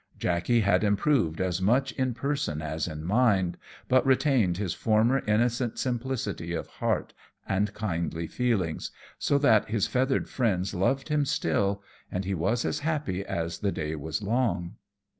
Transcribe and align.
Jackey 0.17 0.61
had 0.61 0.83
improved 0.83 1.39
as 1.39 1.61
much 1.61 1.91
in 1.91 2.15
person 2.15 2.59
as 2.59 2.87
in 2.87 3.03
mind, 3.03 3.55
but 3.87 4.03
retained 4.03 4.57
his 4.57 4.73
former 4.73 5.19
innocent 5.27 5.77
simplicity 5.77 6.53
of 6.55 6.65
heart 6.67 7.13
and 7.47 7.71
kindly 7.75 8.25
feelings, 8.25 8.89
so 9.19 9.37
that 9.37 9.65
his 9.69 9.85
feathered 9.85 10.27
friends 10.27 10.73
loved 10.73 11.09
him 11.09 11.23
still, 11.23 11.83
and 12.11 12.25
he 12.25 12.33
was 12.33 12.65
as 12.65 12.79
happy 12.79 13.23
as 13.23 13.59
the 13.59 13.71
day 13.71 13.93
was 13.95 14.23
long. 14.23 14.73